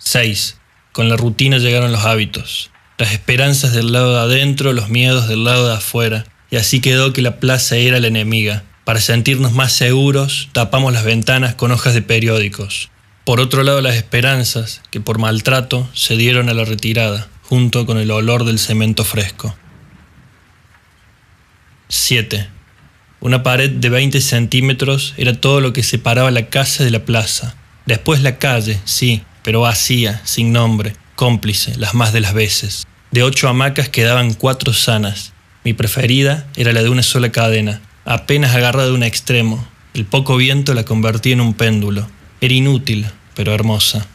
[0.00, 0.58] 6.
[0.92, 2.70] Con la rutina llegaron los hábitos.
[2.98, 6.26] Las esperanzas del lado de adentro, los miedos del lado de afuera.
[6.50, 8.64] Y así quedó que la plaza era la enemiga.
[8.84, 12.90] Para sentirnos más seguros, tapamos las ventanas con hojas de periódicos.
[13.24, 17.98] Por otro lado, las esperanzas, que por maltrato se dieron a la retirada, junto con
[17.98, 19.54] el olor del cemento fresco.
[21.88, 22.48] 7.
[23.20, 27.54] Una pared de 20 centímetros era todo lo que separaba la casa de la plaza.
[27.86, 32.86] Después la calle, sí, pero vacía, sin nombre, cómplice, las más de las veces.
[33.10, 35.32] De ocho hamacas quedaban cuatro sanas.
[35.64, 39.66] Mi preferida era la de una sola cadena, apenas agarrada de un extremo.
[39.92, 42.06] El poco viento la convertía en un péndulo.
[42.40, 44.06] Era inútil, pero hermosa.